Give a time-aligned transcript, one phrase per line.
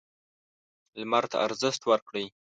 [0.99, 2.25] لمر ته ارزښت ورکړئ.